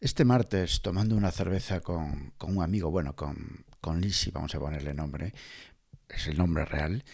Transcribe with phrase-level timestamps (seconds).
[0.00, 4.92] Este martes, tomando una cerveza con, un amigo, bueno, con, con Lisi, vamos a ponerle
[4.92, 5.32] nombre,
[6.08, 7.04] es el nombre real,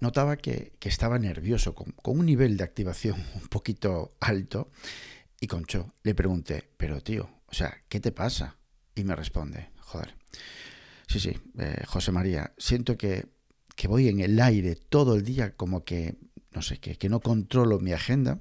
[0.00, 4.70] notaba que, estaba nervioso, con, un nivel de activación un poquito alto,
[5.40, 8.56] y Concho le pregunté, pero tío, o sea, ¿qué te pasa?
[8.94, 10.14] Y me responde, joder,
[11.08, 13.26] sí, sí, eh, José María, siento que,
[13.74, 16.16] que, voy en el aire todo el día, como que,
[16.50, 18.40] no sé, que, que no controlo mi agenda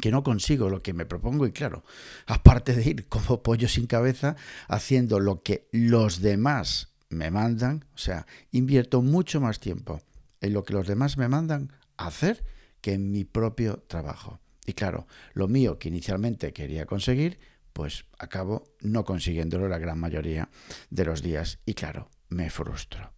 [0.00, 1.84] que no consigo lo que me propongo y claro,
[2.26, 4.36] aparte de ir como pollo sin cabeza
[4.68, 10.02] haciendo lo que los demás me mandan, o sea, invierto mucho más tiempo
[10.40, 12.44] en lo que los demás me mandan hacer
[12.80, 14.40] que en mi propio trabajo.
[14.66, 17.38] Y claro, lo mío que inicialmente quería conseguir,
[17.72, 20.48] pues acabo no consiguiéndolo la gran mayoría
[20.90, 23.12] de los días y claro, me frustro.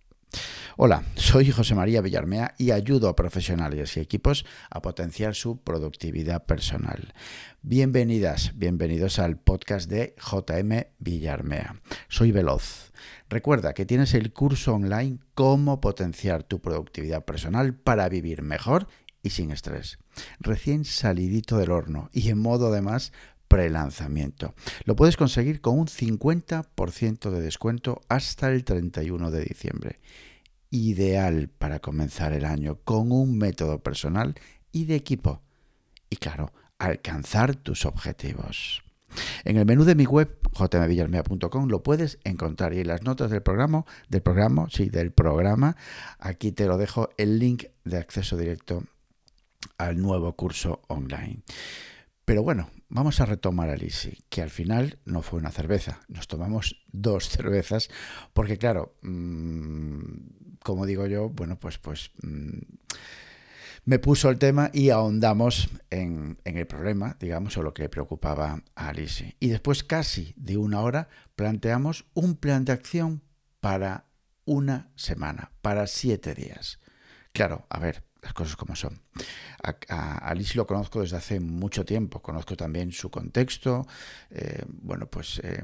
[0.77, 6.45] Hola, soy José María Villarmea y ayudo a profesionales y equipos a potenciar su productividad
[6.45, 7.15] personal.
[7.63, 11.81] Bienvenidas, bienvenidos al podcast de JM Villarmea.
[12.09, 12.93] Soy veloz.
[13.31, 18.87] Recuerda que tienes el curso online Cómo potenciar tu productividad personal para vivir mejor
[19.23, 19.99] y sin estrés.
[20.39, 23.13] Recién salidito del horno y en modo además
[23.49, 24.55] pre-lanzamiento.
[24.85, 30.01] Lo puedes conseguir con un 50% de descuento hasta el 31 de diciembre.
[30.71, 34.35] Ideal para comenzar el año con un método personal
[34.73, 35.43] y de equipo.
[36.11, 38.83] Y claro, alcanzar tus objetivos.
[39.45, 43.43] En el menú de mi web, jmvillarmea.com, lo puedes encontrar y en las notas del
[43.43, 45.77] programa, del programa, del programa,
[46.19, 48.83] aquí te lo dejo el link de acceso directo
[49.79, 51.43] al nuevo curso online.
[52.27, 56.27] Pero bueno, vamos a retomar a Lisi, que al final no fue una cerveza, nos
[56.27, 57.89] tomamos dos cervezas,
[58.33, 62.59] porque claro, mmm, como digo yo, bueno, pues, pues mmm,
[63.85, 67.89] me puso el tema y ahondamos en, en, el problema, digamos, o lo que le
[67.89, 69.37] preocupaba a Lisi.
[69.39, 73.23] Y después, casi de una hora, planteamos un plan de acción
[73.61, 74.07] para
[74.45, 76.81] una semana, para siete días.
[77.31, 79.01] Claro, a ver, las cosas como son.
[79.63, 83.87] A, Alice lo conozco desde hace mucho tiempo, conozco también su contexto,
[84.31, 85.63] eh, bueno, pues eh,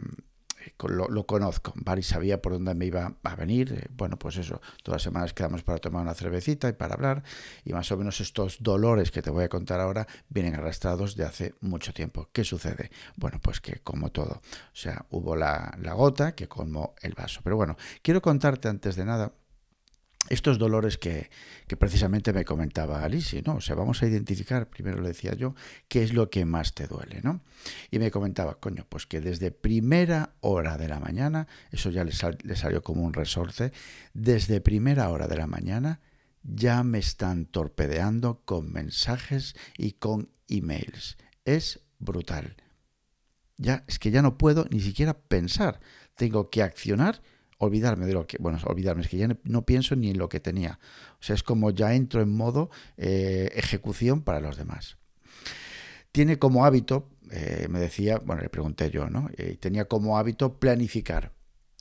[0.88, 4.96] lo, conozco, Bari sabía por dónde me iba a venir, eh, bueno, pues eso, todas
[4.96, 7.22] las semanas quedamos para tomar una cervecita y para hablar,
[7.64, 11.24] y más o menos estos dolores que te voy a contar ahora vienen arrastrados de
[11.24, 12.28] hace mucho tiempo.
[12.32, 12.90] ¿Qué sucede?
[13.16, 17.40] Bueno, pues que como todo, o sea, hubo la gota que colmó el vaso.
[17.42, 19.32] Pero bueno, quiero contarte antes de nada
[20.32, 21.28] estos dolores que,
[21.78, 23.56] precisamente me comentaba Alicia, ¿no?
[23.56, 25.54] O sea, vamos a identificar, primero le decía yo,
[25.88, 27.42] qué es lo que más te duele, ¿no?
[27.90, 32.12] Y me comentaba, coño, pues que desde primera hora de la mañana, eso ya le,
[32.44, 33.72] le salió como un resorte,
[34.14, 36.00] desde primera hora de la mañana
[36.42, 41.18] ya me están torpedeando con mensajes y con emails.
[41.44, 42.56] Es brutal.
[43.58, 45.80] Ya, es que ya no puedo ni siquiera pensar.
[46.16, 47.22] Tengo que accionar
[47.64, 50.40] olvidarme de lo que, bueno, olvidarme, es que ya no pienso ni en lo que
[50.40, 50.78] tenía.
[51.20, 54.96] O sea, es como ya entro en modo eh, ejecución para los demás.
[56.10, 59.30] Tiene como hábito, eh, me decía, bueno, le pregunté yo, ¿no?
[59.36, 61.32] Eh, tenía como hábito planificar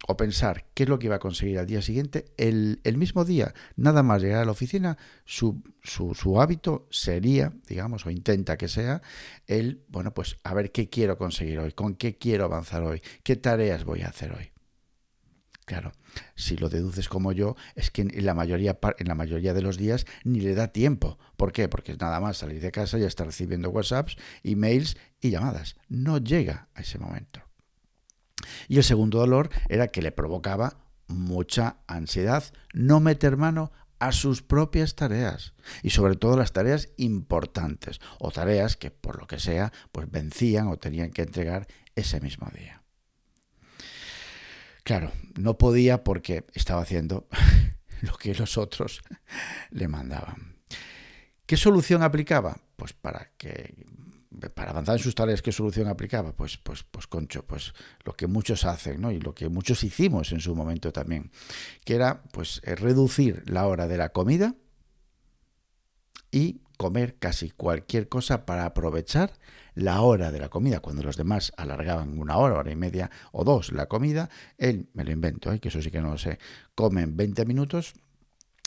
[0.08, 2.25] o pensar qué es lo que iba a conseguir al día siguiente.
[2.38, 7.53] El, el mismo día, nada más llegar a la oficina, su, su, su, hábito sería,
[7.68, 9.02] digamos, o intenta que sea,
[9.47, 13.36] el, bueno, pues a ver qué quiero conseguir hoy, con qué quiero avanzar hoy, qué
[13.36, 14.52] tareas voy a hacer hoy.
[15.66, 15.91] Claro,
[16.35, 19.77] si lo deduces como yo, es que en la mayoría, en la mayoría de los
[19.77, 21.17] días ni le da tiempo.
[21.38, 21.69] ¿Por qué?
[21.69, 25.75] Porque es nada más salir de casa y estar recibiendo WhatsApps, emails y llamadas.
[25.88, 27.41] No llega a ese momento.
[28.67, 30.77] Y el segundo dolor era que le provocaba
[31.07, 32.43] mucha ansiedad
[32.73, 38.75] no meter mano a sus propias tareas y sobre todo las tareas importantes o tareas
[38.75, 42.81] que por lo que sea pues vencían o tenían que entregar ese mismo día.
[44.84, 47.28] Claro, no podía porque estaba haciendo
[48.02, 49.02] lo que los otros
[49.72, 50.58] le mandaban.
[51.46, 52.58] ¿Qué solución aplicaba?
[52.75, 53.75] Pues para que
[54.50, 56.34] para avanzar en sus tareas, ¿qué solución aplicaba?
[56.34, 57.73] Pues, pues, pues, concho, pues
[58.03, 59.11] lo que muchos hacen, ¿no?
[59.11, 61.32] Y lo que muchos hicimos en su momento también,
[61.84, 64.55] que era, pues, eh, reducir la hora de la comida
[66.32, 69.33] y comer casi cualquier cosa para aprovechar
[69.75, 70.79] la hora de la comida.
[70.79, 75.03] Cuando los demás alargaban una hora, hora y media o dos la comida, él, me
[75.03, 75.59] lo invento, ¿eh?
[75.59, 76.39] que eso sí que no lo sé,
[76.73, 77.93] comen 20 minutos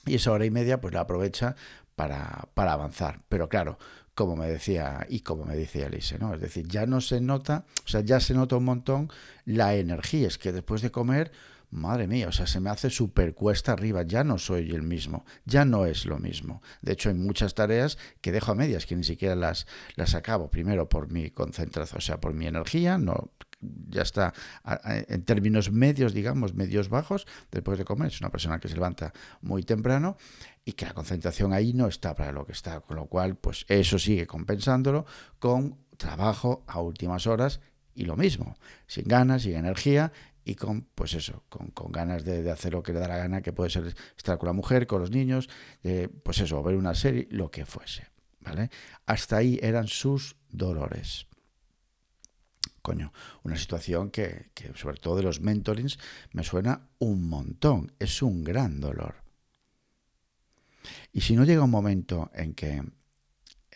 [0.07, 1.57] y esa hora y media pues la aprovecha
[1.97, 3.21] para, para avanzar.
[3.29, 3.79] Pero claro,
[4.15, 6.35] como me decía y como me decía Elise, ¿no?
[6.35, 9.11] Es decir, ya no se nota, o sea, ya se nota un montón
[9.45, 10.29] la energía.
[10.29, 11.33] Es que después de comer
[11.75, 15.25] madre mía, o sea, se me hace súper cuesta arriba, ya no soy el mismo,
[15.45, 16.63] ya no es lo mismo.
[16.83, 19.67] De hecho, hay muchas tareas que dejo a medias, que ni siquiera las,
[19.97, 23.33] las acabo, primero por mi concentración, o sea, por mi energía, no
[23.89, 24.35] ya está
[25.09, 29.13] en términos medios, digamos, medios bajos, después de comer, es una persona que se levanta
[29.41, 30.17] muy temprano
[30.65, 33.65] y que la concentración ahí no está para lo que está, con lo cual, pues
[33.69, 35.07] eso sigue compensándolo
[35.39, 37.61] con trabajo a últimas horas
[37.95, 38.57] y lo mismo,
[38.87, 40.13] sin ganas, sin energía
[40.45, 43.53] y con, pues eso, con, ganas de, hacer lo que le da la gana, que
[43.53, 45.49] puede ser estar con la mujer, con los niños,
[46.23, 48.07] pues eso, ver una serie, lo que fuese,
[48.41, 48.71] ¿vale?
[49.07, 51.27] Hasta ahí eran sus dolores.
[52.83, 53.13] Coño,
[53.43, 55.99] una situación que, que sobre todo de los mentorings
[56.33, 59.25] me suena un montón, es un gran dolor.
[61.13, 62.83] Y si no llega un momento en que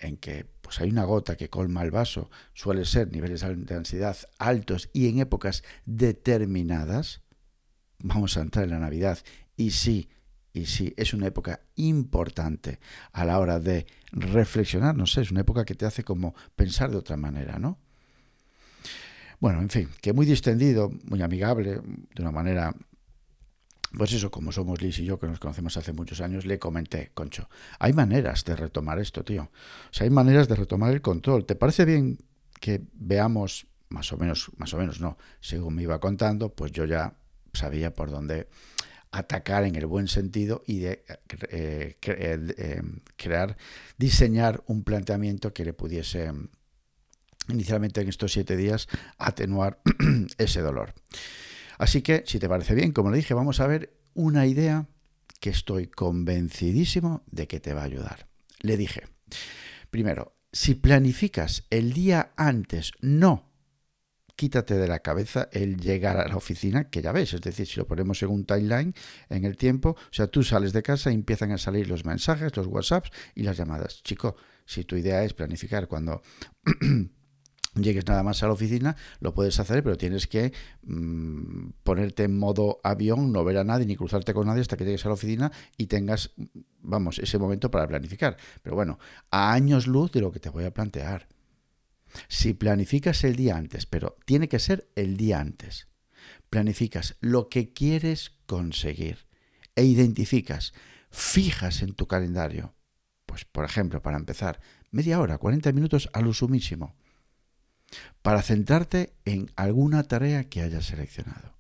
[0.01, 4.17] en que pues hay una gota que colma el vaso, suele ser niveles de ansiedad
[4.39, 7.23] altos y en épocas determinadas,
[7.99, 9.19] vamos a entrar en la Navidad
[9.57, 10.09] y sí,
[10.53, 12.81] y sí, es una época importante
[13.13, 16.91] a la hora de reflexionar, no sé, es una época que te hace como pensar
[16.91, 17.79] de otra manera, ¿no?
[19.41, 21.81] Bueno, en fin, que muy distendido, muy amigable,
[22.15, 22.75] de una manera
[23.97, 27.11] pues eso, como somos Liz y yo, que nos conocemos hace muchos años, le comenté,
[27.15, 27.49] Concho,
[27.79, 29.45] hay maneras de retomar esto, tío.
[29.45, 31.47] O sea, hay maneras de retomar el control.
[31.47, 32.19] ¿Te parece bien
[32.61, 36.85] que veamos, más o menos, más o menos no, según me iba contando, pues yo
[36.85, 37.15] ya
[37.53, 38.49] sabía por dónde
[39.11, 41.17] atacar en el buen sentido y de eh,
[41.51, 42.83] eh, eh,
[43.17, 43.57] crear,
[43.97, 46.31] diseñar un planteamiento que le pudiese
[47.49, 49.81] inicialmente en estos siete días atenuar
[50.39, 50.93] ese dolor.
[51.79, 54.87] Así que, si te parece bien, como le dije, vamos a ver una idea
[55.41, 58.29] que estoy convencidísimo de que te va a ayudar.
[58.61, 59.05] Le dije,
[59.91, 63.49] primero, si planificas el día antes, no
[64.39, 67.77] quítate de la cabeza el llegar a la oficina, que ya ves, es decir, si
[67.77, 68.95] lo ponemos en un timeline,
[69.29, 72.57] en el tiempo, o sea, tú sales de casa y empiezan a salir los mensajes,
[72.57, 74.01] los WhatsApps y las llamadas.
[74.05, 76.23] Chico, si tu idea es planificar cuando
[77.83, 80.53] llegues nada más a la oficina, lo puedes hacer, pero tienes que
[80.83, 84.85] mm, ponerte en modo avión, no ver a nadie ni cruzarte con nadie hasta que
[84.85, 86.31] llegues a la oficina y tengas,
[86.81, 88.37] vamos, ese momento para planificar.
[88.63, 88.99] Pero bueno,
[89.31, 91.29] a años luz de lo que te voy a plantear.
[92.29, 95.89] Si planificas el día antes, pero tiene que ser el día antes,
[96.49, 99.27] planificas lo que quieres conseguir
[99.77, 100.73] e identificas,
[101.11, 102.75] fijas en tu calendario,
[103.27, 104.61] pues por ejemplo, para empezar,
[104.91, 106.97] media hora, 40 minutos a lo sumísimo
[108.23, 111.57] para centrarte en alguna tarea que hayas seleccionado.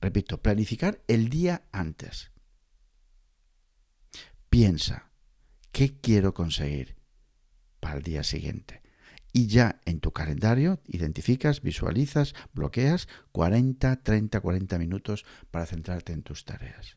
[0.00, 2.30] Repito, planificar el día antes.
[4.48, 5.10] Piensa,
[5.72, 6.96] ¿qué quiero conseguir
[7.80, 8.82] para el día siguiente?
[9.32, 16.22] Y ya en tu calendario identificas, visualizas, bloqueas 40, 30, 40 minutos para centrarte en
[16.22, 16.96] tus tareas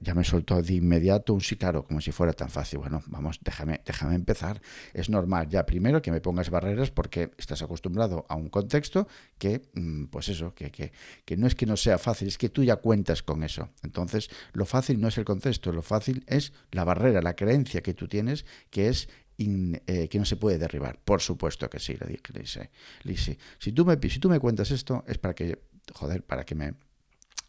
[0.00, 2.78] ya, me soltó de inmediato un sí, claro, como si fuera tan fácil.
[2.80, 4.60] Bueno, vamos, déjame, déjame empezar.
[4.92, 9.08] Es normal ya primero que me pongas barreras porque estás acostumbrado a un contexto
[9.38, 10.92] que, mm, pues eso, que, que,
[11.24, 13.68] que no es que no sea fácil, es que tú ya cuentas con eso.
[13.82, 17.94] Entonces, lo fácil no es el contexto, lo fácil es la barrera, la creencia que
[17.94, 19.08] tú tienes, que es
[19.40, 20.98] eh, que no se puede derribar.
[20.98, 22.70] Por supuesto que sí, le dije,
[23.04, 23.38] Lise.
[23.58, 25.60] Si tú me, si tú me cuentas esto, es para que,
[25.94, 26.74] joder, para que me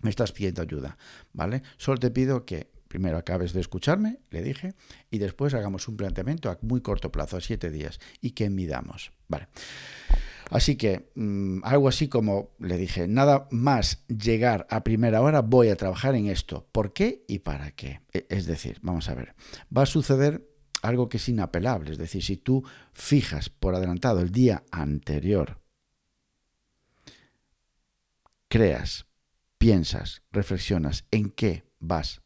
[0.02, 0.98] me estás pidiendo ayuda,
[1.34, 1.64] ¿vale?
[1.78, 4.74] Solo te pido que primero acabes de escucharme, le dije,
[5.12, 9.12] y después hagamos un planteamiento a muy corto plazo, a siete días, y que midamos,
[9.28, 9.48] ¿vale?
[10.50, 15.70] Así que mm, algo así como le dije, nada más llegar a primera hora voy
[15.70, 16.68] a trabajar en esto.
[16.72, 18.02] ¿Por qué y para qué?
[18.12, 19.36] E, es decir, vamos a ver,
[19.76, 20.50] va a suceder
[20.82, 22.64] algo que es inapelable, es decir, si tú
[22.94, 25.62] fijas por adelantado el día anterior,
[28.48, 29.09] creas
[29.60, 32.22] piensas, reflexionas en qué vas,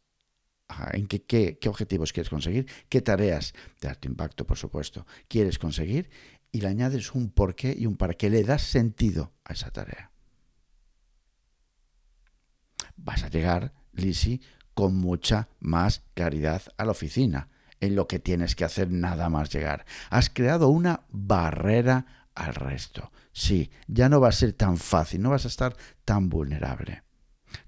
[0.94, 6.10] en qué, qué, objetivos quieres conseguir, qué tareas de alto impacto, por supuesto, quieres conseguir
[6.52, 9.72] y le añades un por qué y un para qué le das sentido a esa
[9.72, 10.12] tarea.
[12.96, 14.40] Vas a llegar, Lisi,
[14.76, 17.50] con mucha más claridad a la oficina
[17.80, 19.86] en lo que tienes que hacer nada más llegar.
[20.10, 23.12] Has creado una barrera al resto.
[23.32, 25.76] Sí, ya no va a ser tan fácil, no vas a estar
[26.06, 27.04] tan vulnerable.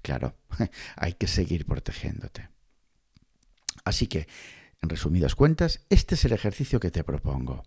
[0.02, 0.36] Claro,
[0.96, 2.48] hay que seguir protegiéndote.
[3.84, 4.26] Así que,
[4.82, 7.62] en resumidas cuentas, este es el ejercicio que te propongo.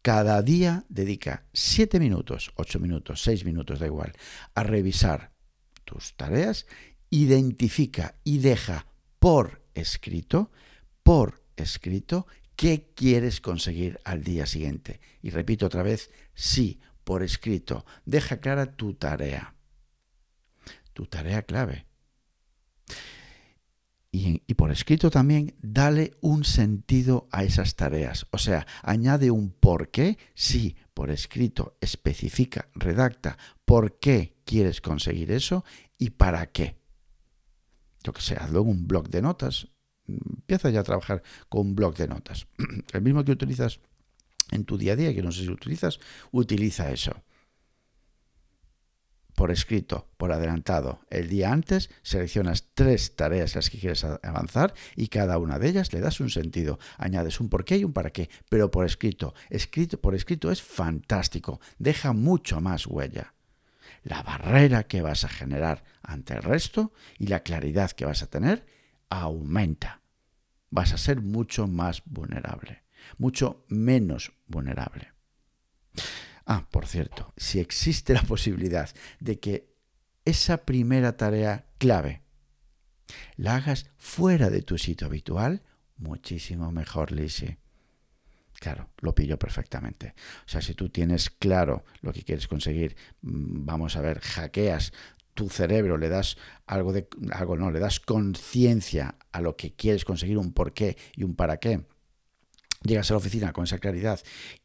[0.00, 4.12] Cada día dedica 7 minutos, 8 minutos, 6 minutos, da igual,
[4.54, 5.32] a revisar
[5.84, 6.66] tus tareas,
[7.10, 8.86] identifica y deja
[9.18, 10.50] por escrito,
[11.02, 15.00] por escrito, qué quieres conseguir al día siguiente.
[15.22, 19.54] Y repito otra vez, sí, por escrito, deja clara tu tarea
[20.92, 21.86] tu tarea clave.
[24.14, 28.26] Y, por escrito también, dale un sentido a esas tareas.
[28.30, 30.18] O sea, añade un por qué.
[30.34, 35.64] Sí, por escrito, especifica, redacta por qué quieres conseguir eso
[35.96, 36.76] y para qué.
[38.04, 39.68] Yo que sé, hazlo en un blog de notas.
[40.06, 42.46] Empieza ya a trabajar con un blog de notas.
[42.92, 43.80] El mismo que utilizas
[44.50, 45.98] en tu día a día, que no sé si utilizas,
[46.32, 47.24] utiliza eso
[49.34, 51.00] por escrito, por adelantado.
[51.10, 55.92] El día antes seleccionas tres tareas las que quieres avanzar y cada una de ellas
[55.92, 56.78] le das un sentido.
[56.98, 59.34] Añades un por qué y un para qué, pero por escrito.
[59.50, 63.34] Escrito por escrito es fantástico, deja mucho más huella.
[64.02, 68.30] La barrera que vas a generar ante el resto y la claridad que vas a
[68.30, 68.66] tener
[69.08, 70.02] aumenta.
[70.70, 72.82] Vas a ser mucho más vulnerable,
[73.18, 75.12] mucho menos vulnerable.
[76.46, 79.72] Ah, por cierto, si existe la posibilidad de que
[80.24, 82.22] esa primera tarea clave
[83.36, 85.62] la hagas fuera de tu sitio habitual,
[85.96, 87.58] muchísimo mejor, Lizzie.
[88.54, 90.14] Claro, lo pillo perfectamente.
[90.46, 94.92] O sea, si tú tienes claro lo que quieres conseguir, mm, vamos a ver, hackeas
[95.34, 100.04] tu cerebro, le das algo de algo no, le das conciencia a lo que quieres
[100.04, 101.84] conseguir, un por qué y un para qué.
[102.84, 104.20] Llegas a la oficina con esa claridad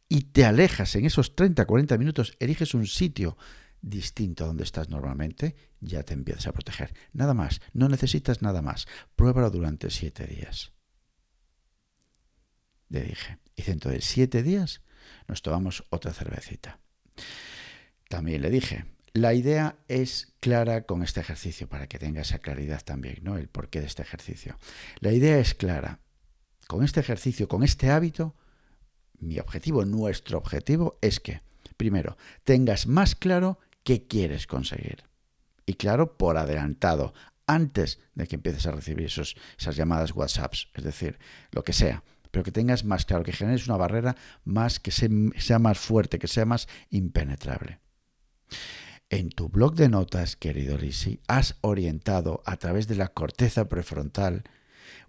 [0.09, 3.37] y te alejas en esos 30, 40 minutos, eliges un sitio
[3.81, 6.93] distinto a donde estás normalmente, ya te empiezas a proteger.
[7.13, 8.87] Nada más, no necesitas nada más.
[9.15, 10.71] Pruébalo durante siete días.
[12.89, 14.81] Le dije, y dentro de siete días
[15.27, 16.79] nos tomamos otra cervecita.
[18.09, 22.83] También le dije, la idea es clara con este ejercicio, para que tenga esa claridad
[22.83, 23.37] también, ¿no?
[23.37, 24.57] El porqué de este ejercicio.
[24.99, 25.99] La idea es clara.
[26.67, 28.35] Con este ejercicio, con este hábito,
[29.19, 31.41] mi objetivo, nuestro objetivo es que,
[31.75, 35.03] primero, tengas más claro qué quieres conseguir.
[35.65, 37.13] Y claro, por adelantado,
[37.45, 41.19] antes de que empieces a recibir esos, esas llamadas WhatsApps, es decir,
[41.51, 45.59] lo que sea, pero que tengas más claro, que generes una barrera más que sea
[45.59, 47.79] más fuerte, que sea más impenetrable.
[49.09, 54.43] En tu blog de notas, querido Lisi, has orientado a través de la corteza prefrontal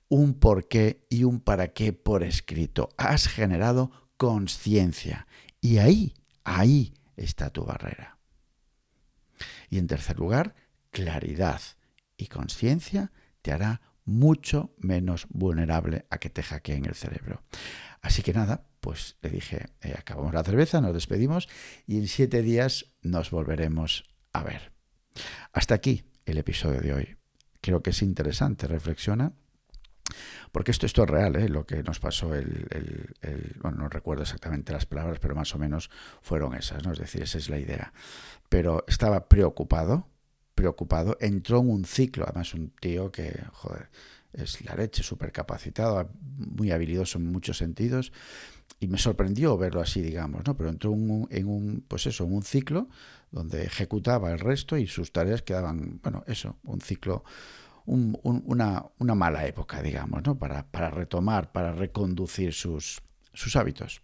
[0.09, 2.91] un por qué y un para qué por escrito.
[2.97, 5.27] Has generado conciencia.
[5.61, 8.19] Y ahí, ahí está tu barrera.
[9.71, 10.55] Y en tercer lugar,
[10.91, 11.61] claridad
[12.17, 13.13] y conciencia
[13.43, 17.43] te hará mucho menos vulnerable a que te hackeen el cerebro.
[18.01, 21.49] Así que nada, pues le dije, eh, acabamos la cerveza, nos despedimos
[21.87, 24.73] y en siete días nos volveremos a ver.
[25.53, 27.17] Hasta aquí el episodio de hoy.
[27.61, 29.33] Creo que es interesante, reflexiona
[30.53, 31.49] porque esto, esto es real, ¿eh?
[31.49, 33.15] lo que nos pasó, el,
[33.63, 35.91] no recuerdo exactamente las palabras, pero más o menos
[36.23, 36.93] fueron esas, ¿no?
[36.93, 37.93] Es decir, esa es la idea.
[38.49, 40.07] Pero estaba preocupado,
[40.55, 43.91] preocupado, entró en un ciclo, además un tío que, joder,
[44.33, 48.13] es la leche, súper capacitado, muy habilidoso en muchos sentidos,
[48.81, 50.57] y me sorprendió verlo así, digamos, ¿no?
[50.57, 52.89] Pero entró en un, pues eso, en un ciclo
[53.31, 57.25] donde ejecutaba el resto y sus tareas quedaban, bueno, eso, un ciclo
[57.89, 60.39] una, mala época, digamos, ¿no?
[60.39, 63.01] para, para retomar, para reconducir sus,
[63.33, 64.03] sus hábitos.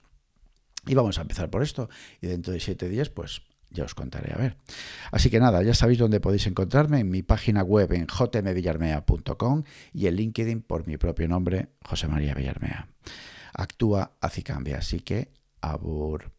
[0.87, 1.89] Y vamos a empezar por esto.
[2.21, 4.57] Y dentro de siete días, pues ya os contaré a ver.
[5.11, 10.07] Así que nada, ya sabéis dónde podéis encontrarme en mi página web en jmvillarmea.com y
[10.07, 12.89] en LinkedIn por mi propio nombre, José María Villarmea.
[13.53, 14.79] Actúa, hace y cambia.
[14.79, 16.33] Así que, abur.